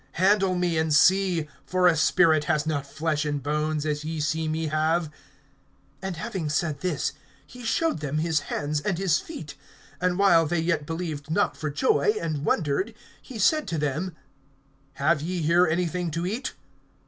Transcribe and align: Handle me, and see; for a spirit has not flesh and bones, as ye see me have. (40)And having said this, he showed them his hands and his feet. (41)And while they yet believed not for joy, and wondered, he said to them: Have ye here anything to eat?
Handle 0.13 0.55
me, 0.55 0.79
and 0.79 0.91
see; 0.91 1.47
for 1.63 1.85
a 1.85 1.95
spirit 1.95 2.45
has 2.45 2.65
not 2.65 2.87
flesh 2.87 3.23
and 3.23 3.43
bones, 3.43 3.85
as 3.85 4.03
ye 4.03 4.19
see 4.19 4.47
me 4.47 4.65
have. 4.65 5.11
(40)And 6.01 6.15
having 6.15 6.49
said 6.49 6.79
this, 6.79 7.13
he 7.45 7.63
showed 7.63 7.99
them 7.99 8.17
his 8.17 8.39
hands 8.49 8.81
and 8.81 8.97
his 8.97 9.19
feet. 9.19 9.53
(41)And 10.01 10.17
while 10.17 10.47
they 10.47 10.59
yet 10.59 10.87
believed 10.87 11.29
not 11.29 11.55
for 11.55 11.69
joy, 11.69 12.15
and 12.19 12.43
wondered, 12.43 12.95
he 13.21 13.37
said 13.37 13.67
to 13.67 13.77
them: 13.77 14.15
Have 14.93 15.21
ye 15.21 15.43
here 15.43 15.67
anything 15.67 16.09
to 16.09 16.25
eat? 16.25 16.55